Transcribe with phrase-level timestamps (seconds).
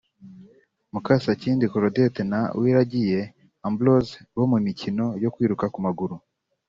[0.93, 3.19] Mukasakindi Claudette na Uwiragiye
[3.67, 6.15] Ambroise bo mu mikino yo kwiruka ku maguru